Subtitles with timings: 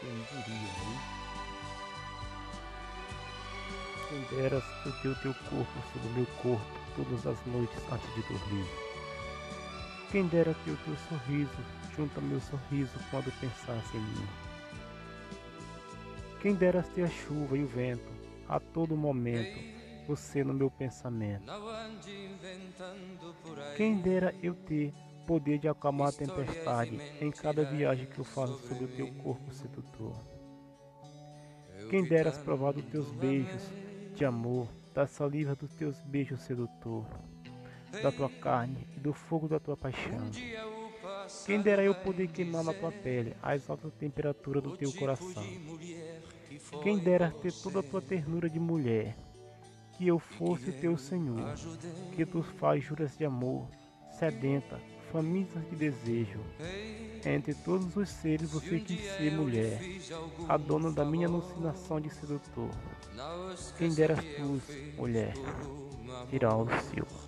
[0.00, 1.26] Quem diria, hein?
[4.08, 8.14] Quem deras eu ter o teu corpo sobre o meu corpo todas as noites antes
[8.14, 8.66] de dormir.
[10.10, 11.64] Quem dera ter o teu sorriso
[11.96, 14.28] junto ao meu sorriso quando pensasse em mim.
[16.40, 18.08] Quem deras ter a chuva e o vento
[18.48, 19.58] a todo momento,
[20.06, 21.44] você no meu pensamento.
[23.76, 24.92] Quem dera eu ter
[25.26, 29.52] poder de acalmar a tempestade em cada viagem que eu faço sobre o teu corpo
[29.52, 30.16] sedutor.
[31.90, 33.62] Quem deras provar dos teus beijos
[34.14, 37.04] de amor, da saliva dos teus beijos sedutor,
[38.02, 40.30] da tua carne e do fogo da tua paixão.
[41.44, 45.44] Quem dera eu poder queimar na tua pele as altas temperaturas do teu coração.
[46.82, 49.16] Quem dera ter toda a tua ternura de mulher,
[49.96, 51.54] que eu fosse teu Senhor,
[52.14, 53.68] que tu faz juras de amor,
[54.18, 54.80] sedenta,
[55.16, 56.40] famintas de desejo.
[57.24, 59.80] Entre todos os seres você quis ser mulher,
[60.46, 62.68] a dona da minha alucinação de sedutor.
[63.78, 64.60] Quem dera tu,
[64.98, 65.32] mulher,
[66.30, 67.25] Iraldo Silva.